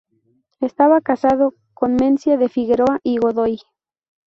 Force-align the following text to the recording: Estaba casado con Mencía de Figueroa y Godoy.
Estaba 0.61 0.99
casado 1.01 1.53
con 1.75 1.93
Mencía 1.95 2.35
de 2.35 2.49
Figueroa 2.49 2.99
y 3.03 3.19
Godoy. 3.19 3.59